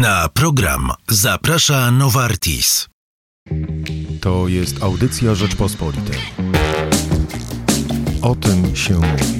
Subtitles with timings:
[0.00, 2.88] Na program zaprasza Novartis.
[4.20, 6.18] To jest audycja Rzeczpospolitej.
[8.22, 9.38] O tym się mówi.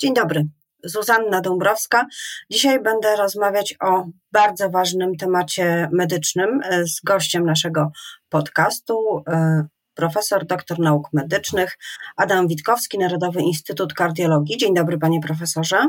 [0.00, 0.44] Dzień dobry.
[0.84, 2.06] Zuzanna Dąbrowska.
[2.50, 7.90] Dzisiaj będę rozmawiać o bardzo ważnym temacie medycznym e, z gościem naszego
[8.28, 11.78] podcastu, e, profesor doktor nauk medycznych
[12.16, 14.56] Adam Witkowski, Narodowy Instytut Kardiologii.
[14.56, 15.88] Dzień dobry, panie profesorze.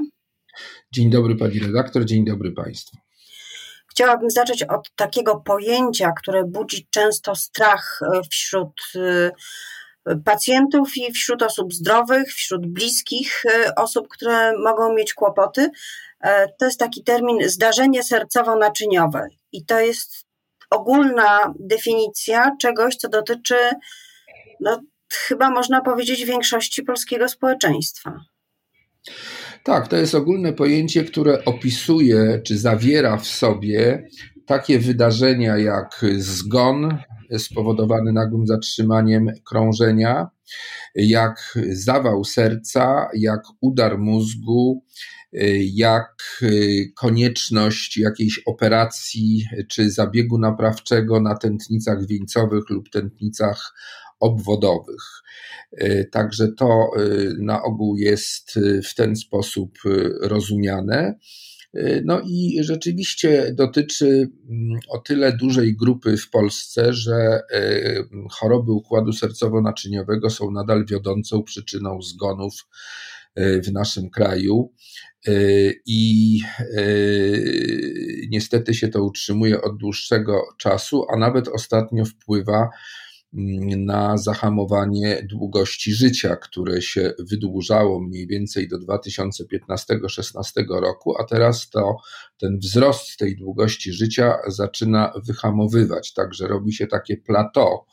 [0.91, 2.97] Dzień dobry, pani redaktor, dzień dobry państwu.
[3.91, 8.71] Chciałabym zacząć od takiego pojęcia, które budzi często strach e, wśród
[10.25, 15.69] pacjentów i wśród osób zdrowych, wśród bliskich e, osób, które mogą mieć kłopoty.
[16.21, 20.24] E, to jest taki termin zdarzenie sercowo-naczyniowe i to jest
[20.69, 23.55] ogólna definicja czegoś, co dotyczy,
[24.59, 24.81] no,
[25.13, 28.19] chyba można powiedzieć, większości polskiego społeczeństwa.
[29.63, 34.07] Tak, to jest ogólne pojęcie, które opisuje czy zawiera w sobie
[34.45, 36.97] takie wydarzenia jak zgon,
[37.37, 40.27] spowodowany nagłym zatrzymaniem krążenia,
[40.95, 44.83] jak zawał serca, jak udar mózgu,
[45.73, 46.43] jak
[46.95, 53.73] konieczność jakiejś operacji czy zabiegu naprawczego na tętnicach wieńcowych lub tętnicach
[54.19, 55.03] obwodowych.
[56.11, 56.91] Także to
[57.39, 59.77] na ogół jest w ten sposób
[60.21, 61.15] rozumiane.
[62.05, 67.41] No i rzeczywiście dotyczy mm, o tyle dużej grupy w Polsce, że
[68.31, 72.53] choroby układu sercowo-naczyniowego są nadal wiodącą przyczyną zgonów
[73.37, 74.73] w naszym kraju.
[75.27, 75.31] E,
[75.85, 76.39] I
[78.29, 82.69] niestety się to utrzymuje od dłuższego czasu, a nawet ostatnio wpływa
[83.77, 91.97] na zahamowanie długości życia, które się wydłużało mniej więcej do 2015-16 roku, a teraz to
[92.37, 97.85] ten wzrost tej długości życia zaczyna wyhamowywać, także robi się takie plateau.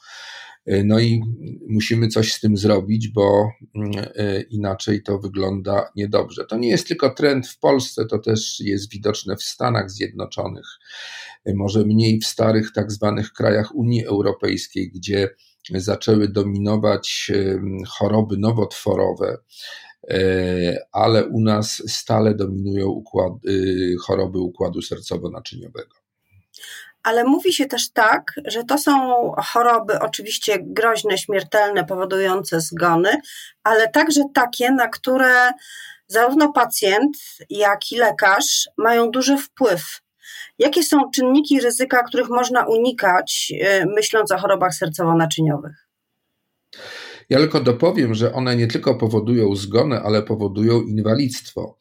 [0.67, 1.23] No i
[1.69, 3.51] musimy coś z tym zrobić, bo
[4.17, 6.45] e, inaczej to wygląda niedobrze.
[6.45, 10.67] To nie jest tylko trend w Polsce, to też jest widoczne w Stanach Zjednoczonych
[11.47, 15.31] może mniej w starych tak zwanych krajach Unii Europejskiej, gdzie
[15.75, 17.33] zaczęły dominować
[17.89, 19.39] choroby nowotworowe,
[20.09, 23.33] e, ale u nas stale dominują układ,
[24.01, 26.03] choroby układu sercowo-naczyniowego.
[27.03, 28.93] Ale mówi się też tak, że to są
[29.53, 33.17] choroby oczywiście groźne, śmiertelne, powodujące zgony,
[33.63, 35.53] ale także takie, na które
[36.07, 37.17] zarówno pacjent,
[37.51, 40.01] jak i lekarz mają duży wpływ.
[40.59, 45.75] Jakie są czynniki ryzyka, których można unikać, e, myśląc o chorobach sercowo-naczyniowych?
[47.31, 51.79] Ja tylko dopowiem, że one nie tylko powodują zgony, ale powodują inwalidztwo.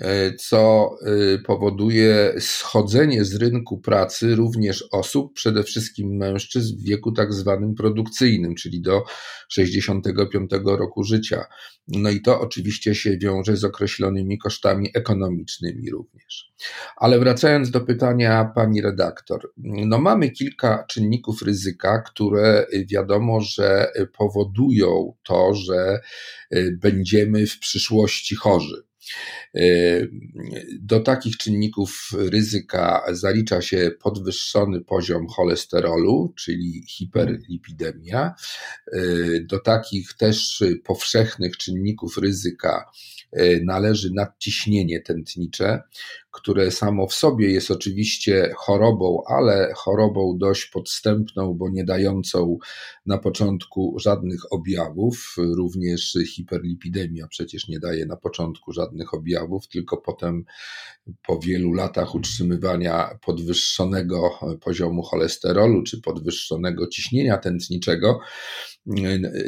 [0.00, 7.12] E, co e, powoduje schodzenie z rynku pracy również osób, przede wszystkim mężczyzn w wieku
[7.12, 9.04] tak zwanym produkcyjnym, czyli do
[9.48, 11.44] 65 roku życia.
[11.88, 16.52] No i to oczywiście się wiąże z określonymi kosztami ekonomicznymi również.
[16.96, 25.14] Ale wracając do pytania pani redaktor, no mamy kilka czynników ryzyka, które wiadomo, że powodują
[25.22, 26.00] to, że
[26.50, 28.91] e, będziemy w przyszłości chorzy.
[29.54, 29.62] E,
[30.80, 38.34] do takich czynników ryzyka zalicza się podwyższony poziom cholesterolu, czyli hiperlipidemia.
[38.92, 39.00] E,
[39.40, 42.90] do takich też powszechnych czynników ryzyka
[43.32, 45.82] e, należy nadciśnienie tętnicze,
[46.32, 52.58] które samo w sobie jest oczywiście chorobą, ale chorobą dość podstępną, bo nie dającą
[53.06, 55.34] na początku żadnych objawów.
[55.56, 60.44] Również hiperlipidemia przecież nie daje na początku żadnych objawów, tylko potem
[61.26, 68.20] po wielu latach utrzymywania podwyższonego poziomu cholesterolu czy podwyższonego ciśnienia tętniczego,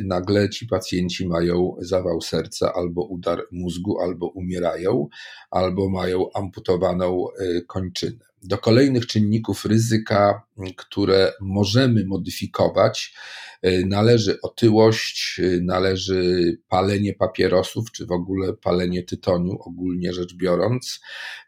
[0.05, 5.09] nagle ci pacjenci mają zawał serca albo udar mózgu, albo umierają,
[5.51, 8.25] albo mają amputowaną e, kończynę.
[8.43, 10.43] Do kolejnych czynników ryzyka,
[10.77, 13.15] które możemy modyfikować,
[13.63, 21.01] e, należy otyłość, e, należy palenie papierosów, czy w ogóle palenie tytoniu, ogólnie rzecz biorąc.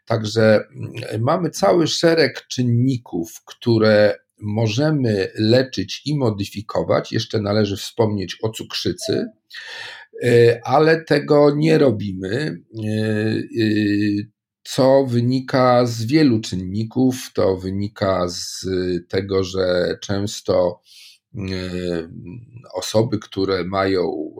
[0.05, 0.67] Także
[1.19, 7.11] mamy cały szereg czynników, które możemy leczyć i modyfikować.
[7.11, 9.25] Jeszcze należy wspomnieć o cukrzycy,
[10.23, 13.37] e, ale tego nie robimy, e, e,
[14.63, 17.31] co wynika z wielu czynników.
[17.33, 18.65] To wynika z
[19.09, 20.81] tego, że często
[22.73, 24.31] osoby, które mają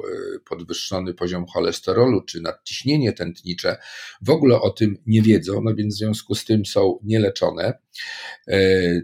[0.50, 3.78] podwyższony poziom cholesterolu czy nadciśnienie tętnicze,
[4.22, 7.74] w ogóle o tym nie wiedzą, no więc w związku z tym są nieleczone.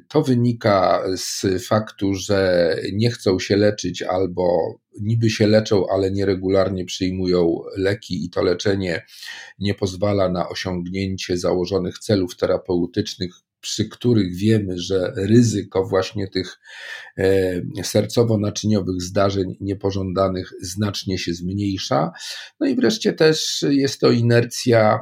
[0.07, 4.47] To wynika z faktu, że nie chcą się leczyć albo
[5.01, 9.05] niby się leczą, ale nieregularnie przyjmują leki i to leczenie
[9.59, 16.59] nie pozwala na osiągnięcie założonych celów terapeutycznych, przy których wiemy, że ryzyko właśnie tych
[17.17, 22.11] e, sercowo-naczyniowych zdarzeń niepożądanych znacznie się zmniejsza.
[22.59, 24.99] No i wreszcie też jest to inercja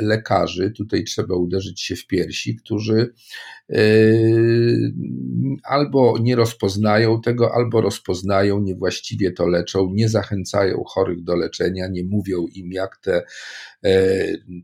[0.00, 3.12] lekarzy, tutaj trzeba uderzyć się w piersi, którzy
[3.70, 3.82] e,
[5.64, 12.04] albo nie rozpoznają tego, albo rozpoznają, niewłaściwie to leczą, nie zachęcają chorych do leczenia, nie
[12.04, 13.22] mówią im, jak te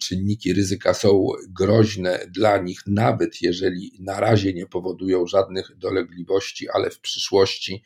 [0.00, 6.90] czynniki ryzyka są groźne dla nich, nawet jeżeli na razie nie powodują żadnych dolegliwości, ale
[6.90, 7.82] w przyszłości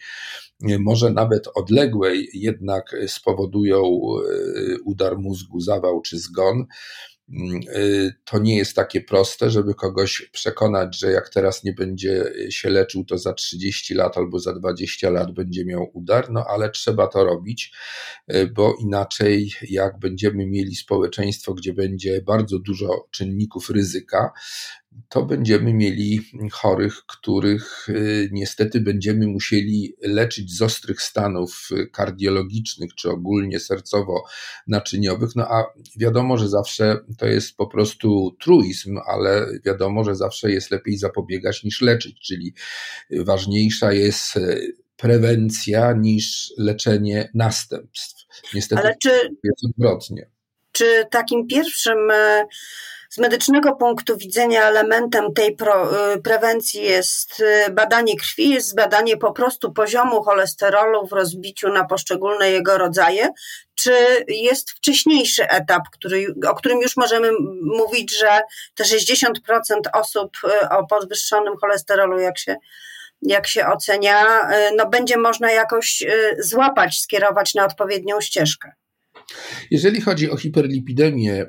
[0.61, 6.67] może nawet odległej jednak spowodują e, udar mózgu, zawał czy zgon.
[7.29, 7.61] Mm,
[8.25, 13.05] to nie jest takie proste, żeby kogoś przekonać, że jak teraz nie będzie się leczył,
[13.05, 17.25] to za 30 lat albo za 20 lat będzie miał udar, no ale trzeba to
[17.25, 17.73] robić,
[18.55, 21.24] bo inaczej, jak będziemy mieli społeczeństwo,
[21.55, 24.33] gdzie będzie bardzo dużo czynników ryzyka,
[25.09, 26.21] to będziemy mieli
[26.53, 35.29] chorych, których y, niestety będziemy musieli leczyć z ostrych stanów kardiologicznych czy ogólnie sercowo-naczyniowych.
[35.37, 35.65] No a
[35.97, 41.65] wiadomo, że zawsze to jest po prostu truizm, ale wiadomo, że zawsze jest lepiej zapobiegać
[41.65, 42.55] niż leczyć, czyli
[43.11, 48.25] ważniejsza jest y, prewencja niż leczenie następstw.
[48.55, 49.11] Niestety ale czy,
[49.45, 50.34] jest odwrotnie.
[50.75, 52.47] Czy takim pierwszym e,
[53.15, 59.17] z medycznego punktu widzenia elementem tej pro, y, prewencji jest y, badanie krwi, jest badanie
[59.17, 63.29] po prostu poziomu cholesterolu w rozbiciu na poszczególne jego rodzaje,
[63.75, 63.93] czy
[64.29, 67.31] jest wcześniejszy etap, który, o którym już możemy
[67.63, 68.41] mówić, że
[68.75, 69.27] te 60%
[69.93, 70.31] osób
[70.71, 72.57] o podwyższonym cholesterolu, jak się
[73.23, 76.03] jak się ocenia, no będzie można jakoś
[76.39, 78.73] złapać, skierować na odpowiednią ścieżkę.
[79.71, 81.47] Jeżeli chodzi o hiperlipidemię,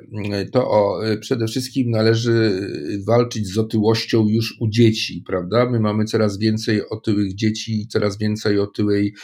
[0.52, 2.60] to o, przede wszystkim należy
[3.06, 5.70] walczyć z otyłością już u dzieci, prawda?
[5.70, 9.14] My mamy coraz więcej otyłych dzieci i coraz więcej otyłej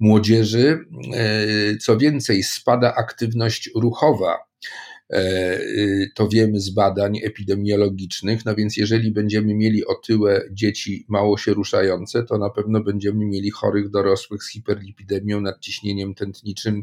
[0.00, 0.78] młodzieży.
[1.14, 4.36] E, co więcej, spada aktywność ruchowa
[6.14, 8.44] to wiemy z badań epidemiologicznych.
[8.44, 13.50] No więc, jeżeli będziemy mieli otyłe dzieci mało się ruszające, to na pewno będziemy mieli
[13.50, 16.82] chorych dorosłych z hiperlipidemią, nadciśnieniem tętniczym,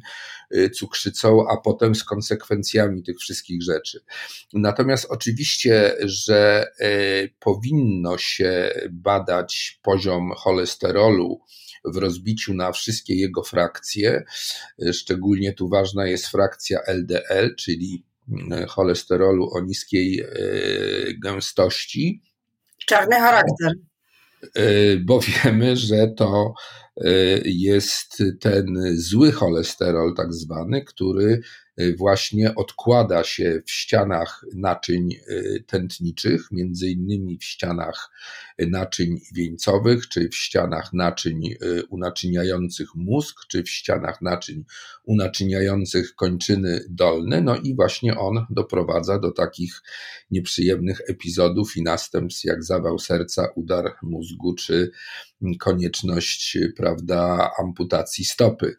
[0.56, 4.00] y, cukrzycą, a potem z konsekwencjami tych wszystkich rzeczy.
[4.54, 6.90] Natomiast oczywiście, że e,
[7.40, 11.42] powinno się badać poziom cholesterolu,
[11.86, 14.24] w rozbiciu na wszystkie jego frakcje.
[14.92, 18.04] Szczególnie tu ważna jest frakcja LDL, czyli
[18.68, 20.28] cholesterolu o niskiej e,
[21.24, 22.22] gęstości.
[22.86, 23.74] Czarny charakter.
[24.56, 26.54] E, bo wiemy, że to
[26.98, 27.12] e,
[27.46, 31.42] jest ten zły cholesterol, tak zwany, który
[31.98, 38.10] właśnie odkłada się w ścianach naczyń y, tętniczych, między innymi w ścianach
[38.60, 44.64] naczyń wieńcowych, czy w ścianach naczyń y, unaczyniających mózg, czy w ścianach naczyń
[45.04, 47.42] unaczyniających kończyny dolne.
[47.42, 49.82] No i właśnie on doprowadza do takich
[50.32, 54.92] nieprzyjemnych epizodów i następstw jak zawał serca, udar mózgu, czy
[55.60, 58.76] konieczność, prawda, amputacji stopy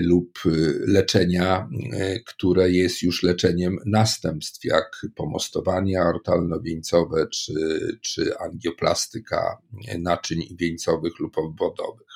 [0.00, 0.38] lub
[0.86, 7.52] leczenia E, które jest już leczeniem następstw, jak pomostowania ortalno-wieńcowe czy,
[8.00, 9.58] czy angioplastyka
[9.98, 12.07] naczyń wieńcowych lub obwodowych.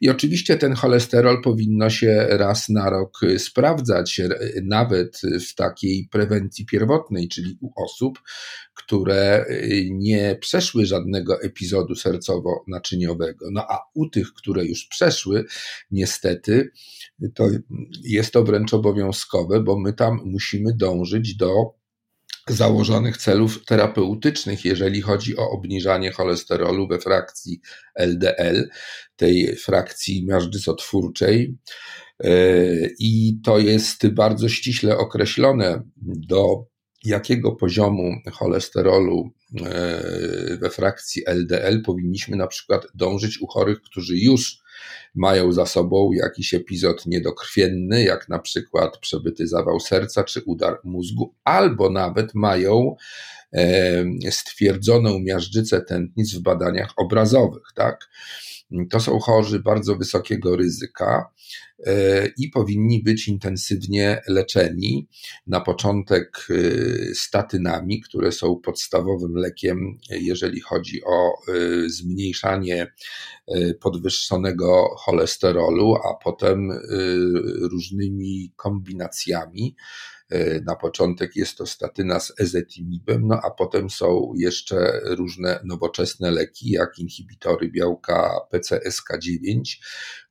[0.00, 4.20] I oczywiście ten cholesterol powinno się raz na rok sprawdzać,
[4.62, 8.18] nawet w takiej prewencji pierwotnej, czyli u osób,
[8.74, 9.46] które
[9.90, 13.46] nie przeszły żadnego epizodu sercowo-naczyniowego.
[13.52, 15.44] No a u tych, które już przeszły,
[15.90, 16.70] niestety,
[17.34, 17.48] to
[18.04, 21.81] jest to wręcz obowiązkowe, bo my tam musimy dążyć do
[22.48, 27.60] założonych celów terapeutycznych, jeżeli chodzi o obniżanie cholesterolu we frakcji
[27.94, 28.68] LDL,
[29.16, 31.58] tej frakcji miażdżycotwórczej.
[32.98, 36.64] I to jest bardzo ściśle określone, do
[37.04, 39.30] jakiego poziomu cholesterolu
[40.60, 44.61] we frakcji LDL powinniśmy na przykład dążyć u chorych, którzy już
[45.14, 51.34] mają za sobą jakiś epizod niedokrwienny, jak na przykład przebyty zawał serca czy udar mózgu,
[51.44, 52.96] albo nawet mają
[54.30, 58.08] stwierdzoną miażdżycę tętnic w badaniach obrazowych, tak?
[58.90, 61.30] To są chorzy bardzo wysokiego ryzyka
[61.86, 65.08] e, i powinni być intensywnie leczeni.
[65.46, 72.92] Na początek e, statynami, które są podstawowym lekiem, jeżeli chodzi o e, zmniejszanie
[73.80, 76.70] podwyższonego cholesterolu, a potem
[77.70, 79.76] różnymi kombinacjami
[80.66, 86.70] na początek jest to statyna z ezetimibem, no a potem są jeszcze różne nowoczesne leki,
[86.70, 89.60] jak inhibitory białka PCSK9,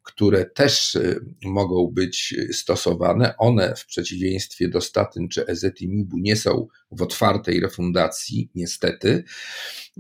[0.04, 3.38] które też e, mogą być stosowane.
[3.38, 9.24] One w przeciwieństwie do statyn czy ezetimibu nie są w otwartej refundacji, niestety,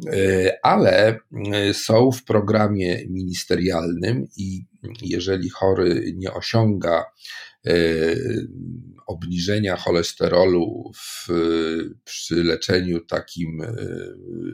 [0.08, 1.20] e, ale
[1.74, 4.66] są w programie ministerialnym i
[5.02, 7.06] jeżeli chory nie osiąga
[9.12, 11.28] obniżenia cholesterolu w,
[12.04, 13.76] przy leczeniu takim e,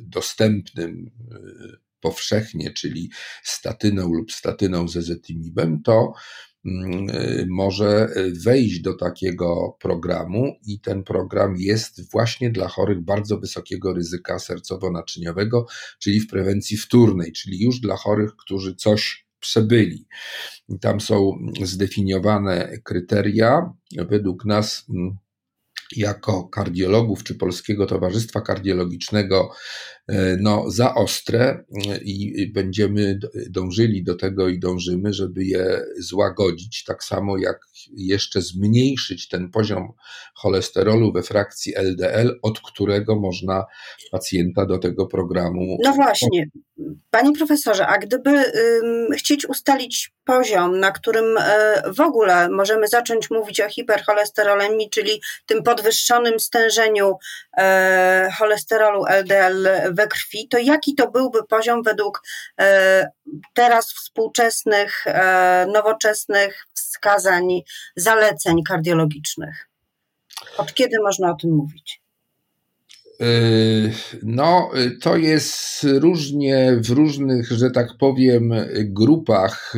[0.02, 1.38] dostępnym e,
[2.00, 3.10] powszechnie, czyli
[3.44, 6.14] statyną lub statyną z ezetymibem, to
[6.66, 8.10] mm, e, może
[8.44, 15.66] wejść do takiego programu i ten program jest właśnie dla chorych bardzo wysokiego ryzyka sercowo-naczyniowego,
[16.00, 20.08] czyli w prewencji wtórnej, czyli już dla chorych, którzy coś przebyli.
[20.82, 21.32] Tam są
[21.64, 23.74] zdefiniowane kryteria.
[24.10, 25.18] Według nas mm,
[25.96, 29.52] jako kardiologów czy Polskiego Towarzystwa Kardiologicznego
[30.08, 31.66] e, no, za ostre
[32.02, 37.60] i będziemy dążyli do tego i dążymy, żeby je złagodzić, tak samo jak
[37.94, 39.92] jeszcze zmniejszyć ten poziom
[40.36, 43.66] cholesterolu we frakcji LDL, od którego można
[44.12, 45.78] pacjenta do tego programu.
[45.84, 46.46] No właśnie,
[47.10, 51.42] panie profesorze, a gdyby ym, chcieć ustalić poziom, na którym y,
[51.94, 57.62] w ogóle możemy zacząć mówić o hipercholesterolemii, czyli tym podwyższonym stężeniu y,
[58.32, 62.22] cholesterolu LDL we krwi, to jaki to byłby poziom według
[62.62, 62.64] y,
[63.54, 65.06] teraz współczesnych,
[65.68, 67.62] nowoczesnych wskazań,
[67.96, 69.70] zaleceń kardiologicznych?
[70.58, 72.07] Od kiedy można o tym mówić?
[74.24, 74.72] No,
[75.02, 79.74] to jest różnie w różnych, że tak powiem, grupach,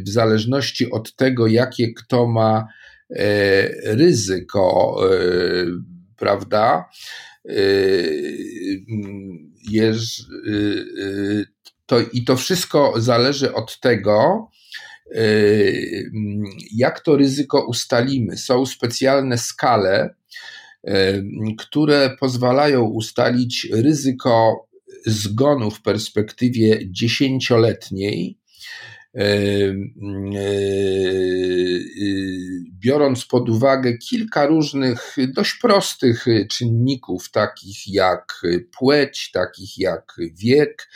[0.00, 2.68] w zależności od tego, jakie kto ma
[3.10, 4.96] e, ryzyko,
[6.16, 6.88] prawda?
[11.86, 14.48] To, I to wszystko zależy od tego,
[16.72, 18.36] jak to ryzyko ustalimy.
[18.36, 20.14] Są specjalne skale,
[21.58, 24.68] które pozwalają ustalić ryzyko
[25.06, 28.38] zgonu w perspektywie dziesięcioletniej,
[32.80, 38.42] biorąc pod uwagę kilka różnych dość prostych czynników, takich jak
[38.78, 40.88] płeć, takich jak wiek,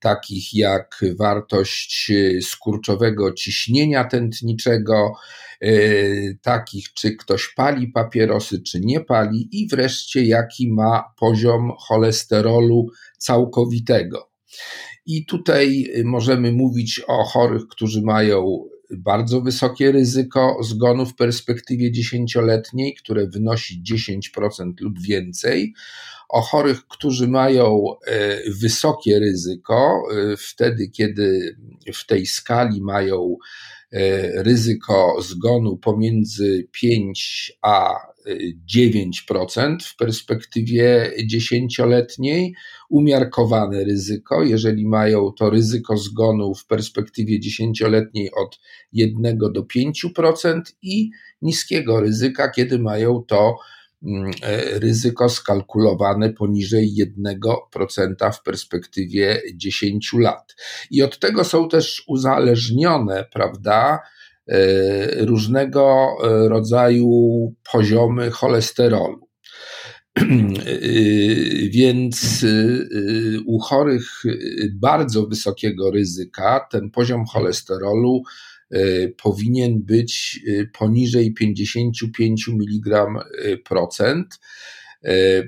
[0.00, 5.12] takich jak wartość skurczowego ciśnienia tętniczego,
[6.42, 12.86] takich czy ktoś pali papierosy, czy nie pali, i wreszcie jaki ma poziom cholesterolu
[13.18, 14.30] całkowitego.
[15.06, 18.64] I tutaj y, możemy mówić o chorych, którzy mają
[18.98, 25.74] bardzo wysokie ryzyko zgonu w perspektywie dziesięcioletniej, które wynosi 10% lub więcej,
[26.28, 27.84] o chorych, którzy mają
[28.46, 30.02] y, wysokie ryzyko,
[30.32, 31.56] y, wtedy kiedy
[31.94, 33.36] w tej skali mają
[34.34, 37.94] ryzyko zgonu pomiędzy 5 a
[38.74, 42.54] 9% w perspektywie dziesięcioletniej,
[42.90, 48.60] umiarkowane ryzyko, jeżeli mają to ryzyko zgonu w perspektywie dziesięcioletniej od
[48.92, 51.10] 1 do 5% i
[51.42, 53.56] niskiego ryzyka, kiedy mają to
[54.02, 57.06] mm, e, ryzyko skalkulowane poniżej
[57.74, 60.56] 1% w perspektywie 10 lat.
[60.90, 63.98] I od tego są też uzależnione, prawda,
[65.16, 67.10] różnego e, rodzaju
[67.72, 69.20] poziomy cholesterolu.
[70.20, 70.22] E,
[71.68, 72.46] więc
[73.46, 74.22] u chorych
[74.74, 78.22] bardzo wysokiego ryzyka ten poziom cholesterolu
[79.22, 80.40] powinien być
[80.78, 83.06] poniżej 55 mg
[83.64, 84.40] procent.
[85.04, 85.44] E, e,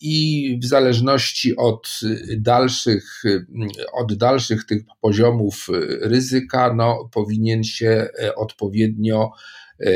[0.00, 2.00] I w zależności od
[2.38, 3.22] dalszych,
[3.92, 5.66] od dalszych tych poziomów
[6.00, 9.30] ryzyka, no, powinien się odpowiednio
[9.80, 9.92] e,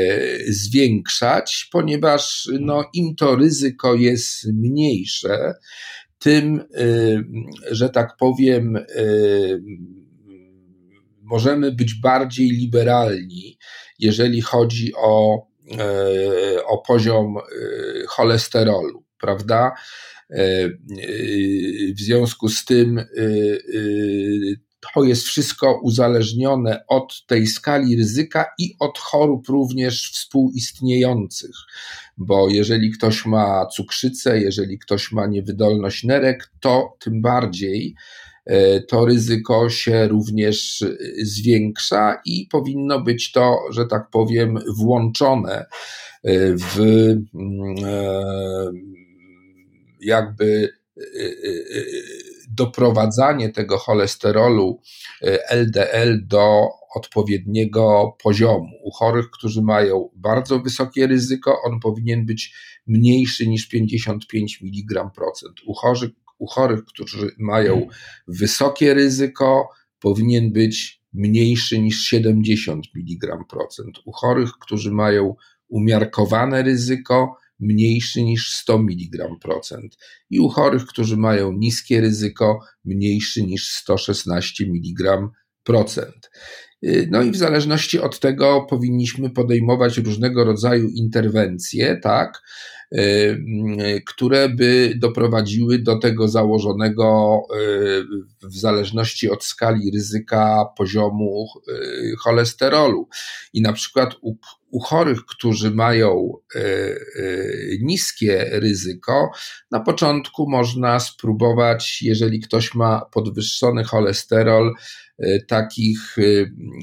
[0.47, 5.53] zwiększać, ponieważ no, im to ryzyko jest mniejsze,
[6.19, 6.63] tym,
[7.71, 8.77] że tak powiem,
[11.21, 13.57] możemy być bardziej liberalni,
[13.99, 15.41] jeżeli chodzi o
[16.67, 17.41] o poziom e,
[18.07, 19.71] cholesterolu, prawda?
[20.29, 20.69] E,
[21.93, 23.05] w związku z tym
[24.93, 31.55] to jest wszystko uzależnione od tej skali ryzyka i od chorób również współistniejących,
[32.17, 38.34] bo jeżeli ktoś ma cukrzycę, jeżeli ktoś ma niewydolność nerek, to tym bardziej e,
[38.87, 40.85] to ryzyko się również
[41.23, 45.65] zwiększa i powinno być to, że tak powiem, włączone
[46.57, 48.71] w mm, e,
[50.01, 50.69] jakby
[52.49, 54.81] doprowadzanie tego cholesterolu
[55.49, 58.69] LDL e, do odpowiedniego poziomu.
[58.83, 62.53] U chorych, którzy mają bardzo wysokie ryzyko, on powinien być
[62.87, 65.55] mniejszy niż 55 mg procent.
[65.65, 67.87] U chorych, u chorych, którzy mają
[68.27, 73.97] wysokie ryzyko, powinien być mniejszy niż 70 mg procent.
[74.05, 75.35] U chorych, którzy mają
[75.67, 79.97] umiarkowane ryzyko, mniejszy niż 100 mg procent
[80.29, 85.27] i u chorych, którzy mają niskie ryzyko, mniejszy niż 116 mg
[85.63, 86.29] procent.
[86.85, 92.41] Y, no i w zależności od tego powinniśmy podejmować różnego rodzaju interwencje, tak,
[94.05, 97.41] które by doprowadziły do tego założonego
[98.43, 101.47] w zależności od skali ryzyka poziomu
[102.19, 103.07] cholesterolu.
[103.53, 104.35] I na przykład u,
[104.71, 106.33] u chorych, którzy mają
[107.81, 109.31] niskie ryzyko,
[109.71, 114.75] na początku można spróbować, jeżeli ktoś ma podwyższony cholesterol,
[115.19, 116.21] E, takich e,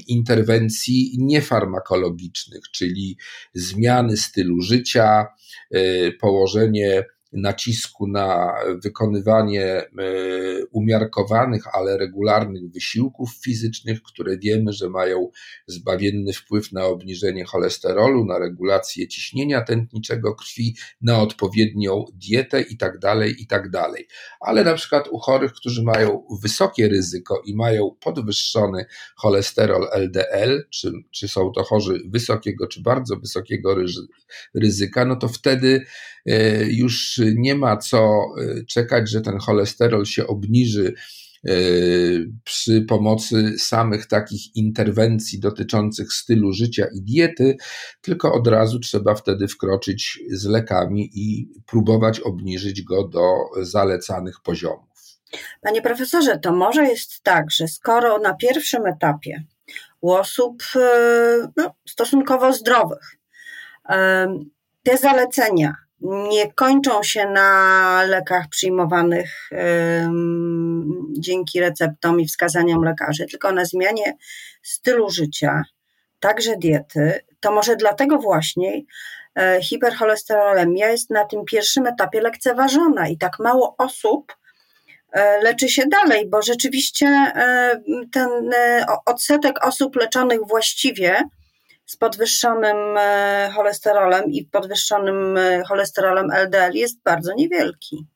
[0.07, 3.17] interwencji niefarmakologicznych, czyli
[3.53, 5.25] zmiany stylu życia,
[5.71, 9.87] e, położenie nacisku na wykonywanie e,
[10.71, 15.29] umiarkowanych, ale regularnych wysiłków fizycznych, które wiemy, że mają
[15.67, 23.39] zbawienny wpływ na obniżenie cholesterolu, na regulację ciśnienia tętniczego krwi, na odpowiednią dietę itd., tak
[23.39, 23.69] itd.
[23.71, 23.93] Tak
[24.39, 28.85] ale na przykład u chorych, którzy mają wysokie ryzyko i mają podwyższony
[29.15, 33.75] cholesterol LDL, czy, czy są to chorzy wysokiego, czy bardzo wysokiego
[34.53, 35.85] ryzyka, no to wtedy
[36.25, 40.93] e, już nie ma co y, czekać, że ten cholesterol się obniży
[41.47, 47.57] y, przy pomocy samych takich interwencji dotyczących stylu życia i diety,
[48.01, 54.89] tylko od razu trzeba wtedy wkroczyć z lekami i próbować obniżyć go do zalecanych poziomów.
[55.61, 59.43] Panie profesorze, to może jest tak, że skoro na pierwszym etapie
[60.01, 60.79] u osób y,
[61.57, 63.17] no, stosunkowo zdrowych
[64.83, 69.49] te zalecenia nie kończą się na lekach przyjmowanych
[71.11, 74.17] dzięki receptom i wskazaniom lekarzy, tylko na zmianie
[74.63, 75.63] stylu życia,
[76.19, 78.81] także diety, to może dlatego właśnie
[79.35, 84.35] e, hipercholesterolemia jest na tym pierwszym etapie lekceważona i tak mało osób
[85.11, 88.29] e, leczy się dalej, bo rzeczywiście e, ten
[89.05, 91.23] odsetek osób leczonych właściwie
[91.85, 98.07] z podwyższonym e, cholesterolem i podwyższonym e, cholesterolem LDL jest bardzo niewielki.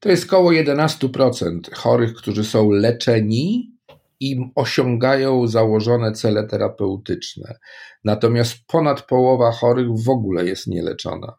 [0.00, 3.76] To jest około 11% chorych, którzy są leczeni
[4.20, 7.58] i osiągają założone cele terapeutyczne.
[8.04, 11.34] Natomiast ponad połowa chorych w ogóle jest nieleczona.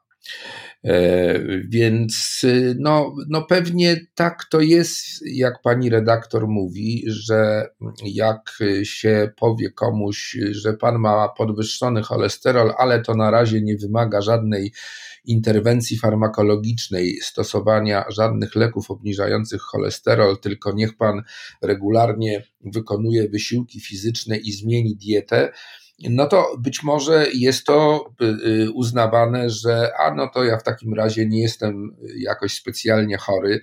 [0.85, 2.41] E, więc
[2.79, 7.67] no, no pewnie tak to jest, jak pani redaktor mówi, że
[8.03, 14.21] jak się powie komuś, że pan ma podwyższony cholesterol, ale to na razie nie wymaga
[14.21, 14.73] żadnej
[15.25, 21.21] interwencji farmakologicznej, stosowania żadnych leków obniżających cholesterol, tylko niech pan
[21.61, 25.51] regularnie wykonuje wysiłki fizyczne i zmieni dietę,
[26.09, 30.63] no to być może jest to y, y, uznawane, że a no to ja w
[30.63, 33.61] takim razie nie jestem jakoś specjalnie chory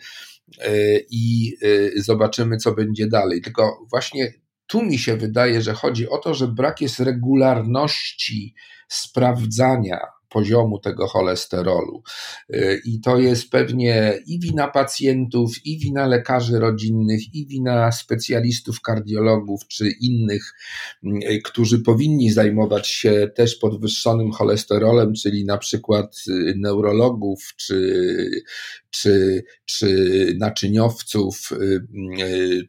[0.66, 1.56] y, i
[1.96, 3.40] zobaczymy, co będzie dalej.
[3.40, 4.32] Tylko właśnie
[4.66, 8.54] tu mi się wydaje, że chodzi o to, że brak jest regularności
[8.88, 12.02] sprawdzania poziomu tego cholesterolu.
[12.54, 18.80] Y, I to jest pewnie i wina pacjentów, i wina lekarzy rodzinnych, i wina specjalistów,
[18.80, 20.54] kardiologów czy innych,
[21.04, 28.30] y, którzy powinni zajmować się też podwyższonym cholesterolem, czyli na przykład y, neurologów czy,
[28.90, 29.88] czy, czy
[30.38, 31.50] naczyniowców,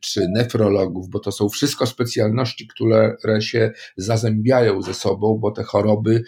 [0.02, 6.24] czy nefrologów, bo to są wszystko specjalności, które się zazębiają ze sobą, bo te choroby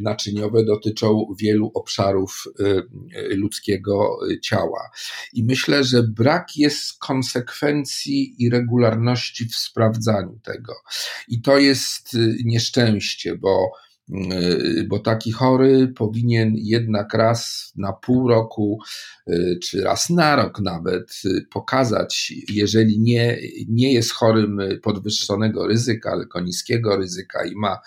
[0.00, 2.64] naczyniowe dotyczą wielu obszarów y,
[3.18, 4.90] y, ludzkiego ciała.
[5.32, 10.74] I myślę, że brak jest konsekwencji i regularności w sprawdzaniu tego.
[11.28, 13.70] I to jest y, nieszczęście, bo
[14.88, 18.78] bo taki chory powinien jednak raz na pół roku,
[19.62, 26.96] czy raz na rok nawet pokazać, jeżeli nie, nie jest chorym podwyższonego ryzyka, tylko niskiego
[26.96, 27.78] ryzyka i ma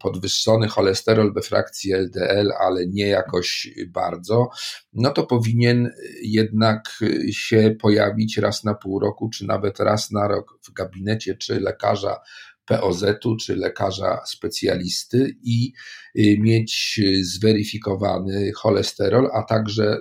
[0.00, 4.48] podwyższony cholesterol we frakcji LDL, ale nie jakoś bardzo,
[4.92, 5.90] no to powinien
[6.22, 6.98] jednak
[7.30, 12.16] się pojawić raz na pół roku, czy nawet raz na rok w gabinecie, czy lekarza
[12.66, 15.72] POZ-u czy lekarza specjalisty i
[16.18, 19.98] y, mieć zweryfikowany cholesterol, a także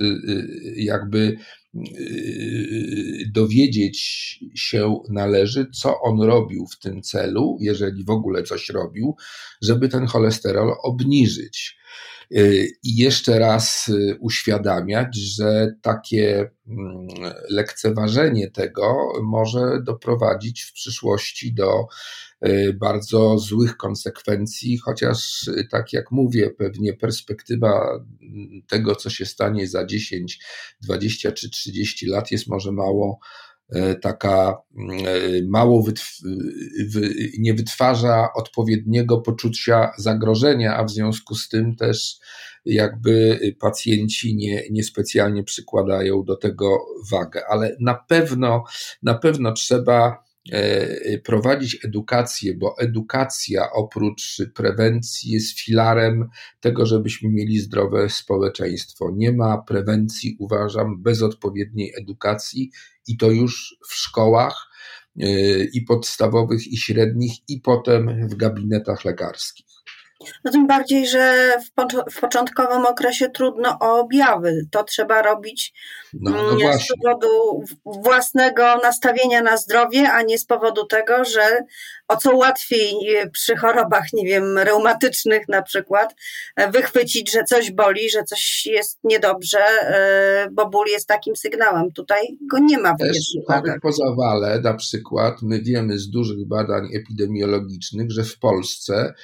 [0.00, 1.36] y, y, jakby
[3.34, 3.98] dowiedzieć
[4.54, 9.16] się należy, co on robił w tym celu, jeżeli w ogóle coś robił,
[9.62, 11.80] żeby ten cholesterol obniżyć.
[12.36, 17.06] Y, I jeszcze raz y, uświadamiać, że takie mm,
[17.48, 21.86] lekceważenie tego może doprowadzić w przyszłości do
[22.74, 29.86] bardzo złych konsekwencji, chociaż tak jak mówię, pewnie perspektywa mm, tego, co się stanie za
[29.86, 30.38] 10,
[30.82, 33.20] 20 czy 30 lat jest może mało
[33.72, 34.56] E, taka
[35.48, 36.18] mało wytw
[37.38, 42.18] nie wytwarza odpowiedniego poczucia zagrożenia, a w związku z tym też
[42.64, 46.78] jakby pacjenci nie, niespecjalnie przykładają do tego
[47.10, 47.42] wagę.
[47.50, 48.64] Ale na pewno,
[49.02, 50.24] na pewno trzeba
[51.24, 56.28] prowadzić edukację, bo edukacja oprócz prewencji jest filarem
[56.60, 59.10] tego, żebyśmy mieli zdrowe społeczeństwo.
[59.16, 62.70] Nie ma prewencji, uważam, bez odpowiedniej edukacji
[63.06, 64.66] i to już w szkołach
[65.20, 69.79] e, i podstawowych, i średnich, i potem w gabinetach lekarskich.
[70.44, 71.70] No tym bardziej, że w,
[72.12, 74.66] w początkowym okresie trudno o objawy.
[74.70, 75.74] To trzeba robić
[76.12, 81.64] no, no mm, z powodu własnego nastawienia na zdrowie, a nie z powodu tego, że
[82.08, 82.94] o co łatwiej
[83.32, 86.14] przy chorobach, nie wiem, reumatycznych na przykład,
[86.56, 91.92] e, wychwycić, że coś boli, że coś jest niedobrze, e, bo ból jest takim sygnałem.
[91.92, 93.18] Tutaj go nie ma w Też
[93.82, 99.14] po zawale na przykład my wiemy z dużych badań epidemiologicznych, że w Polsce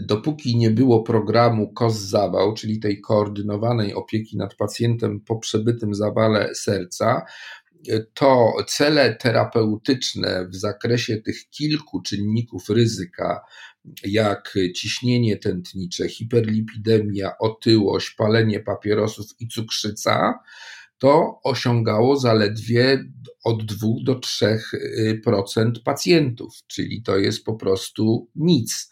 [0.00, 7.22] dopóki nie było programu KOS-Zawał, czyli tej koordynowanej opieki nad pacjentem po przebytym zawale serca,
[8.14, 13.40] to cele terapeutyczne w zakresie tych kilku czynników ryzyka,
[14.04, 20.38] jak ciśnienie tętnicze, hiperlipidemia, otyłość, palenie papierosów i cukrzyca,
[21.04, 23.04] to osiągało zaledwie
[23.44, 28.90] od 2 do 3% pacjentów, czyli to jest po prostu nic.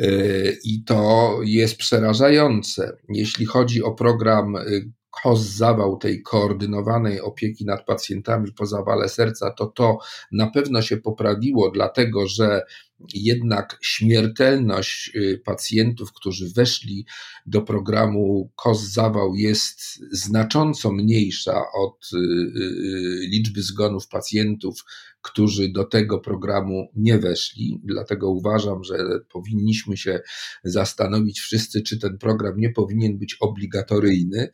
[0.00, 2.96] Y, I to jest przerażające.
[3.08, 9.50] Jeśli chodzi o program y, KOS zawał tej koordynowanej opieki nad pacjentami po zawale serca,
[9.50, 9.98] to to
[10.32, 12.62] na pewno się poprawiło, dlatego że
[13.14, 17.06] jednak śmiertelność y, pacjentów, którzy weszli
[17.46, 19.80] do programu KOS zawał jest
[20.12, 24.84] znacząco mniejsza od y, y, liczby zgonów pacjentów,
[25.22, 27.80] którzy do tego programu nie weszli.
[27.84, 28.96] Dlatego uważam, że
[29.32, 30.20] powinniśmy się
[30.64, 34.52] zastanowić wszyscy, czy ten program nie powinien być obligatoryjny.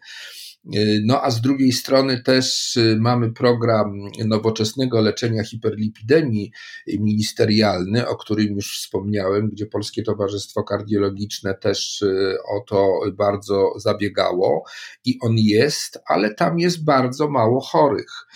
[0.64, 3.92] E, no a z drugiej strony też e, mamy program
[4.24, 6.52] nowoczesnego leczenia hiperlipidemii
[6.86, 14.64] ministerialny, o którym już wspomniałem, gdzie Polskie Towarzystwo Kardiologiczne też e, o to bardzo zabiegało
[15.04, 18.26] i on jest, ale tam jest bardzo mało chorych.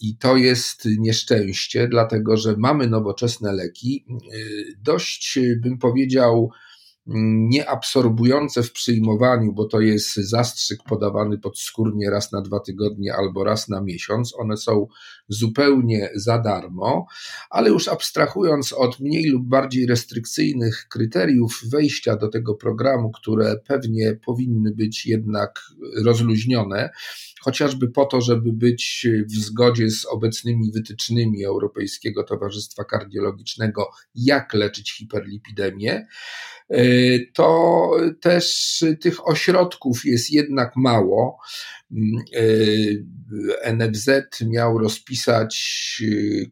[0.00, 4.06] I to jest nieszczęście, dlatego że mamy nowoczesne leki,
[4.82, 6.50] dość bym powiedział,
[7.06, 13.68] nieabsorbujące w przyjmowaniu, bo to jest zastrzyk podawany podskórnie raz na dwa tygodnie albo raz
[13.68, 14.34] na miesiąc.
[14.38, 14.86] One są
[15.28, 17.06] zupełnie za darmo,
[17.50, 24.18] ale już abstrahując od mniej lub bardziej restrykcyjnych kryteriów wejścia do tego programu, które pewnie
[24.26, 25.60] powinny być jednak
[26.04, 26.90] rozluźnione,
[27.44, 34.96] chociażby po to, żeby być w zgodzie z obecnymi wytycznymi Europejskiego Towarzystwa Kardiologicznego, jak leczyć
[34.96, 36.06] hiperlipidemię,
[36.70, 36.84] e,
[37.34, 41.38] to też tych ośrodków jest jednak mało.
[43.62, 44.10] E, NFZ
[44.46, 45.54] miał rozpisać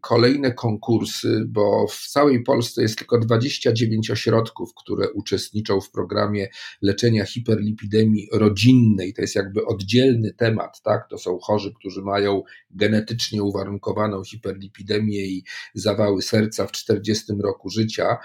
[0.01, 6.49] kolejne konkursy, bo w całej Polsce jest tylko 29 ośrodków, które uczestniczą w programie
[6.83, 9.15] leczenia hiperlipidemii rodzinnej.
[9.15, 11.09] To jest jakby oddzielny temat, tak?
[11.11, 18.17] To są chorzy, którzy mają genetycznie uwarunkowaną hiperlipidemię i zawały serca w 40 roku życia.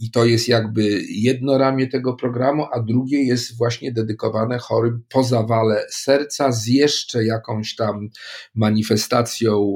[0.00, 5.24] I to jest jakby jedno ramię tego programu, a drugie jest właśnie dedykowane chorym po
[5.24, 8.08] zawale serca z jeszcze jakąś tam
[8.54, 9.72] manifestacją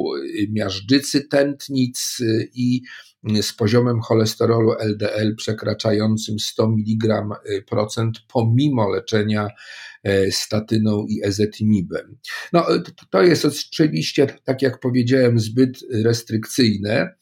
[0.49, 2.19] miażdżycy, tętnic
[2.55, 2.83] i
[3.43, 7.23] z poziomem cholesterolu LDL przekraczającym 100 mg
[7.69, 9.49] procent pomimo leczenia
[10.31, 12.17] statyną i ezetimiben.
[12.53, 12.67] No,
[13.11, 17.15] to jest oczywiście, tak jak powiedziałem, zbyt restrykcyjne,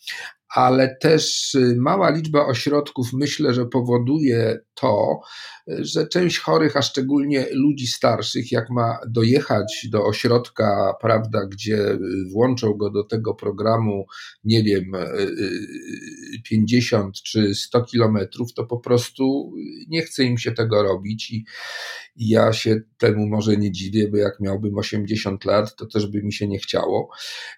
[0.54, 5.20] ale też y, mała liczba ośrodków myślę, że powoduje to,
[5.66, 11.98] że część chorych, a szczególnie ludzi starszych, jak ma dojechać do ośrodka, prawda, gdzie
[12.32, 14.06] włączą go do tego programu,
[14.44, 14.84] nie wiem,
[16.44, 19.52] 50 y, y, czy 100 kilometrów, to po prostu
[19.88, 21.44] nie chce im się tego robić i
[22.16, 26.32] ja się temu może nie dziwię, bo jak miałbym 80 lat, to też by mi
[26.32, 27.10] się nie chciało.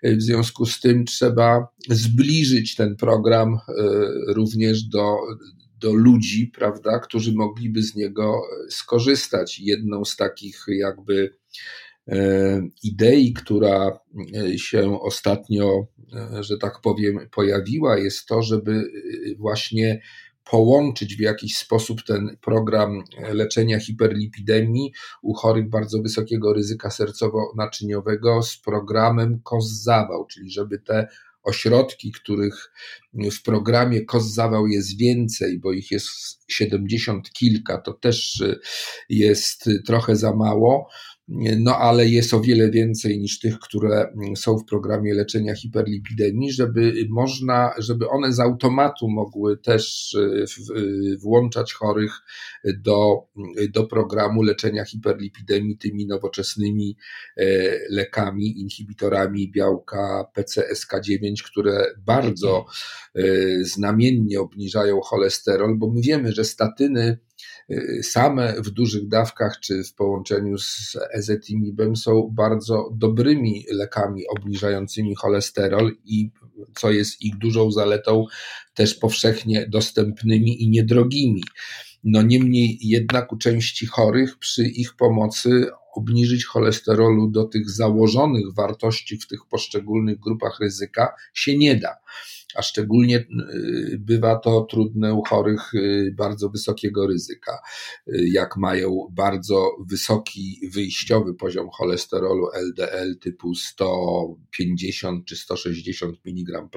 [0.03, 3.73] W związku z tym trzeba zbliżyć ten program e,
[4.35, 5.17] również do,
[5.79, 9.59] do ludzi, prawda, którzy mogliby z niego skorzystać.
[9.59, 11.37] Jedną z takich jakby
[12.09, 13.99] e, idei, która
[14.57, 18.91] się ostatnio, e, że tak powiem, pojawiła, jest to, żeby
[19.39, 20.01] właśnie
[20.51, 28.57] połączyć w jakiś sposób ten program leczenia hiperlipidemii u chorych bardzo wysokiego ryzyka sercowo-naczyniowego z
[28.57, 31.09] programem COS-zawał, czyli żeby te
[31.43, 32.73] ośrodki, których
[33.15, 36.09] w programie COS-zawał jest więcej, bo ich jest
[36.49, 38.43] 70 kilka, to też
[39.09, 40.89] jest trochę za mało,
[41.59, 47.07] no ale jest o wiele więcej niż tych, które są w programie leczenia hiperlipidemii, żeby
[47.09, 52.13] można, żeby one z automatu mogły też e, włączać chorych
[52.65, 53.27] do,
[53.71, 56.97] do programu leczenia hiperlipidemii tymi nowoczesnymi
[57.37, 57.45] e,
[57.91, 62.67] lekami, inhibitorami białka PCSK9, które bardzo
[63.15, 63.23] e,
[63.65, 67.30] znamiennie obniżają cholesterol, bo my wiemy, że statyny Y,
[68.03, 75.97] same w dużych dawkach czy w połączeniu z ezetimibem są bardzo dobrymi lekami obniżającymi cholesterol
[76.05, 76.31] i
[76.75, 78.25] co jest ich dużą zaletą,
[78.75, 81.43] też powszechnie dostępnymi i niedrogimi.
[82.05, 89.19] No niemniej jednak u części chorych przy ich pomocy obniżyć cholesterolu do tych założonych wartości
[89.19, 91.97] w tych poszczególnych grupach ryzyka się nie da
[92.57, 97.59] a szczególnie y, bywa to trudne u chorych y, bardzo wysokiego ryzyka,
[98.09, 106.69] y, jak mają bardzo wysoki wyjściowy poziom cholesterolu LDL typu 150 czy 160 mg.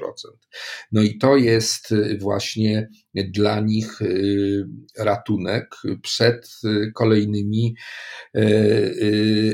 [0.92, 3.98] No i to jest właśnie dla nich
[4.98, 6.60] ratunek przed
[6.94, 7.76] kolejnymi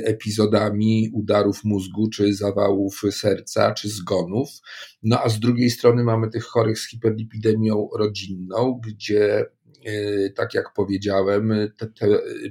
[0.05, 4.49] epizodami udarów mózgu, czy zawałów serca, czy zgonów.
[5.03, 9.47] No a z drugiej strony mamy tych chorych z hiperlipidemią rodzinną, gdzie
[10.37, 12.07] tak jak powiedziałem, te, te,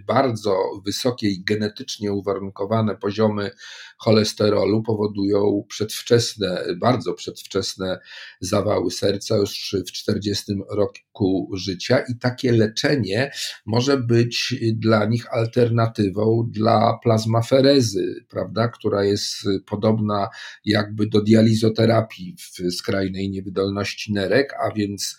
[0.07, 3.51] bardzo wysokie i genetycznie uwarunkowane poziomy
[3.97, 7.99] cholesterolu powodują przedwczesne, bardzo przedwczesne
[8.39, 13.31] zawały serca już w 40 roku życia i takie leczenie
[13.65, 20.29] może być dla nich alternatywą dla plazmaferezy, prawda, która jest podobna
[20.65, 25.17] jakby do dializoterapii w skrajnej niewydolności nerek, a więc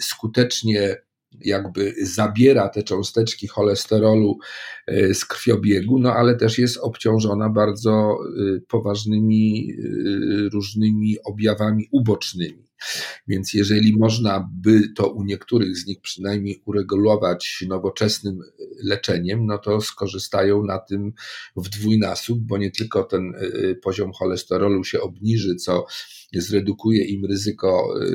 [0.00, 0.96] skutecznie
[1.40, 4.38] jakby zabiera te cząsteczki cholesterolu
[4.86, 12.66] e, z krwiobiegu, no ale też jest obciążona bardzo e, poważnymi e, różnymi objawami ubocznymi.
[13.28, 18.40] Więc jeżeli można by to u niektórych z nich przynajmniej uregulować nowoczesnym
[18.84, 21.12] leczeniem, no to skorzystają na tym
[21.56, 23.32] w dwójnasób, bo nie tylko ten
[23.82, 25.86] poziom cholesterolu się obniży, co
[26.34, 28.12] zredukuje im ryzyko y, y,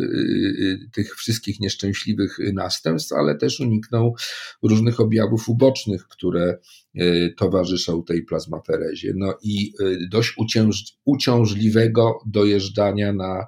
[0.85, 4.13] y, tych wszystkich nieszczęśliwych następstw, ale też unikną
[4.63, 6.57] różnych objawów ubocznych, które
[7.37, 9.13] towarzyszą tej plazmaferezie.
[9.15, 9.73] No i
[10.11, 13.45] dość uciąż, uciążliwego dojeżdżania na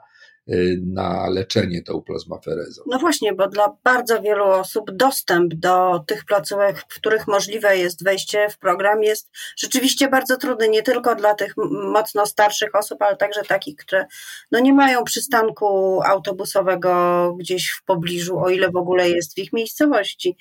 [0.81, 2.81] na leczenie tą plazmaferezą.
[2.87, 8.03] No właśnie, bo dla bardzo wielu osób dostęp do tych placówek, w których możliwe jest
[8.03, 13.17] wejście w program, jest rzeczywiście bardzo trudny, nie tylko dla tych mocno starszych osób, ale
[13.17, 14.05] także takich, które
[14.51, 19.53] no nie mają przystanku autobusowego gdzieś w pobliżu, o ile w ogóle jest w ich
[19.53, 20.37] miejscowości.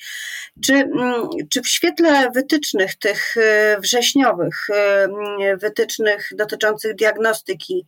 [0.64, 0.90] Czy,
[1.50, 3.40] czy w świetle wytycznych tych y,
[3.80, 7.86] wrześniowych, y, wytycznych dotyczących diagnostyki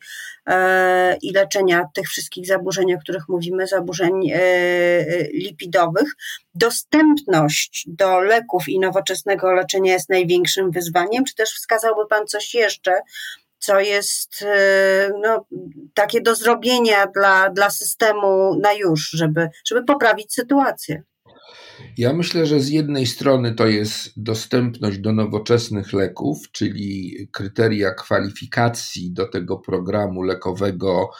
[1.23, 6.09] i leczenia tych tych wszystkich zaburzeń, o których mówimy, zaburzeń e, e, lipidowych.
[6.55, 12.93] Dostępność do leków i nowoczesnego leczenia jest największym wyzwaniem, czy też wskazałby Pan coś jeszcze,
[13.59, 15.47] co jest e, no,
[15.95, 21.03] takie do zrobienia dla, dla systemu na już, żeby, żeby poprawić sytuację?
[21.99, 29.13] Ja myślę, że z jednej strony to jest dostępność do nowoczesnych leków, czyli kryteria kwalifikacji
[29.13, 31.11] do tego programu lekowego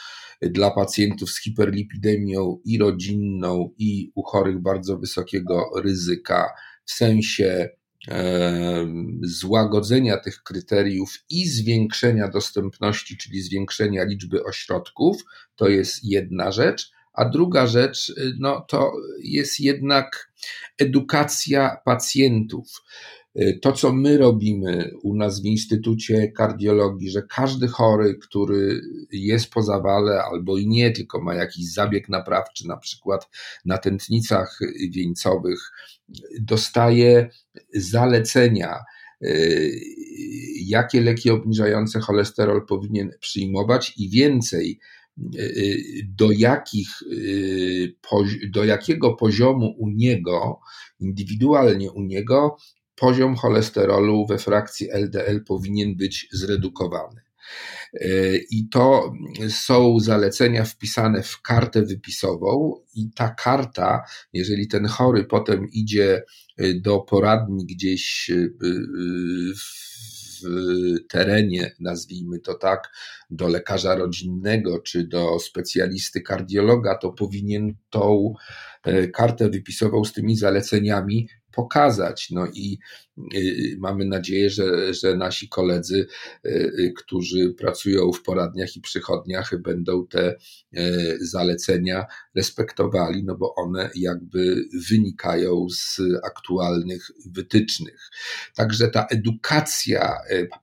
[0.43, 6.49] dla pacjentów z hiperlipidemią i rodzinną, i u chorych bardzo wysokiego ryzyka,
[6.85, 7.69] w sensie
[9.23, 15.23] złagodzenia tych kryteriów i zwiększenia dostępności, czyli zwiększenia liczby ośrodków,
[15.57, 16.91] to jest jedna rzecz.
[17.13, 18.93] A druga rzecz, no, to
[19.23, 20.33] jest jednak
[20.79, 22.83] edukacja pacjentów.
[23.63, 28.81] To, co my robimy u nas w Instytucie Kardiologii, że każdy chory, który
[29.13, 33.29] jest po zawale albo i nie, tylko ma jakiś zabieg naprawczy, na przykład
[33.65, 34.59] na tętnicach
[34.91, 35.73] wieńcowych,
[36.41, 37.31] dostaje
[37.75, 38.79] zalecenia,
[40.67, 44.81] jakie leki obniżające cholesterol powinien przyjmować i więcej,
[46.09, 46.89] do, jakich,
[48.51, 50.61] do jakiego poziomu u niego,
[51.01, 52.57] indywidualnie u niego,
[53.05, 57.21] poziom cholesterolu we frakcji LDL powinien być zredukowany.
[58.51, 59.13] I to
[59.49, 66.23] są zalecenia wpisane w kartę wypisową, i ta karta, jeżeli ten chory potem idzie
[66.75, 68.31] do poradni gdzieś
[69.55, 69.95] w
[70.45, 72.93] w terenie, nazwijmy to tak,
[73.31, 78.35] do lekarza rodzinnego czy do specjalisty kardiologa, to powinien tą
[78.85, 82.31] e, kartę wypisową z tymi zaleceniami pokazać.
[82.31, 82.79] No i
[83.35, 86.07] y, mamy nadzieję, że, że nasi koledzy,
[86.47, 90.35] y, y, którzy pracują w poradniach i przychodniach, będą te
[91.21, 98.11] zalecenia respektowali, no bo one jakby wynikają z aktualnych wytycznych.
[98.55, 100.15] Także ta edukacja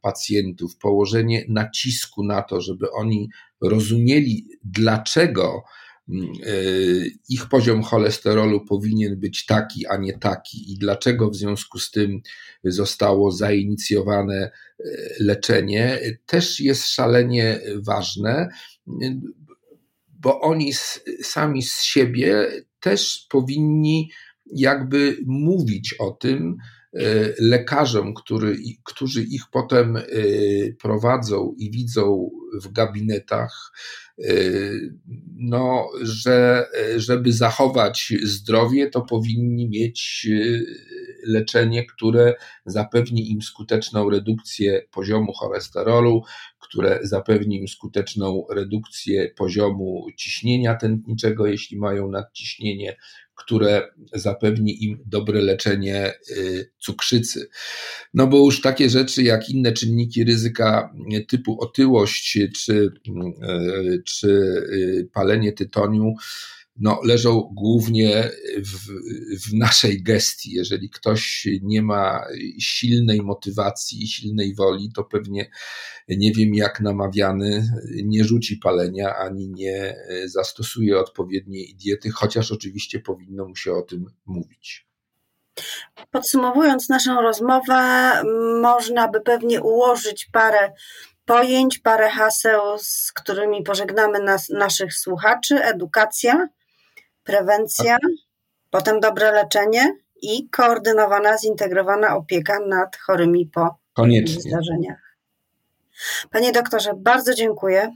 [0.01, 3.29] pacjentów, położenie nacisku na to, żeby oni
[3.61, 5.90] rozumieli, dlaczego Y,
[7.29, 12.21] ich poziom cholesterolu powinien być taki, a nie taki, i dlaczego w związku z tym
[12.63, 14.83] zostało zainicjowane y,
[15.19, 18.49] leczenie, też jest szalenie ważne,
[20.07, 20.73] bo oni
[21.21, 24.11] sami z siebie też powinni
[24.45, 26.57] jakby mówić o tym,
[26.95, 29.97] y, lekarzom, który, którzy ich potem
[30.81, 32.29] prowadzą i widzą
[32.63, 33.71] w gabinetach,
[34.19, 34.93] Y,
[35.35, 40.27] no, że żeby zachować zdrowie, to powinni mieć
[41.23, 42.33] leczenie, które
[42.65, 46.23] zapewni im skuteczną redukcję poziomu cholesterolu,
[46.59, 52.95] które zapewni im skuteczną redukcję poziomu ciśnienia tętniczego, jeśli mają nadciśnienie,
[53.43, 57.49] które zapewni im dobre leczenie y, cukrzycy.
[58.13, 60.93] No bo już takie rzeczy jak inne czynniki ryzyka
[61.27, 66.13] typu otyłość czy, y, czy y, palenie tytoniu,
[66.79, 68.77] no, leżą głównie w,
[69.49, 70.51] w naszej gestii.
[70.51, 72.21] Jeżeli ktoś nie ma
[72.59, 75.49] silnej motywacji, silnej woli, to pewnie
[76.09, 77.71] nie wiem jak namawiany
[78.03, 84.05] nie rzuci palenia ani nie zastosuje odpowiedniej diety, chociaż oczywiście powinno mu się o tym
[84.25, 84.87] mówić.
[86.11, 88.11] Podsumowując naszą rozmowę,
[88.61, 90.71] można by pewnie ułożyć parę
[91.25, 95.63] pojęć, parę haseł, z którymi pożegnamy nas, naszych słuchaczy.
[95.63, 96.47] Edukacja,
[97.23, 97.97] prewencja,
[98.69, 104.41] potem dobre leczenie i koordynowana, zintegrowana opieka nad chorymi po Koniecznie.
[104.41, 105.17] zdarzeniach.
[106.31, 107.93] Panie doktorze, bardzo dziękuję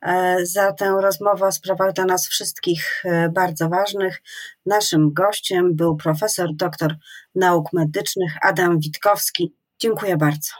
[0.00, 4.22] e, za tę rozmowę o sprawach dla nas wszystkich e, bardzo ważnych.
[4.66, 6.94] Naszym gościem był profesor doktor
[7.34, 9.54] nauk medycznych Adam Witkowski.
[9.78, 10.50] Dziękuję bardzo.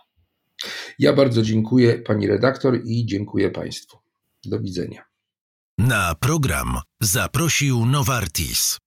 [0.98, 3.98] Ja bardzo dziękuję pani redaktor i dziękuję państwu.
[4.44, 5.07] Do widzenia.
[5.78, 8.78] Na program zaprosił Novartis.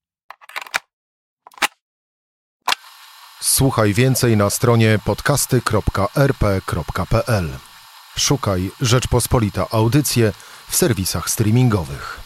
[3.41, 7.49] Słuchaj więcej na stronie podcasty.rp.pl.
[8.17, 10.33] Szukaj Rzeczpospolita Audycje
[10.67, 12.20] w serwisach streamingowych.